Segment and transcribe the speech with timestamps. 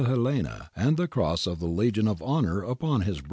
[0.05, 3.19] Helena and the Cross of the Legion of Honour upon his breast.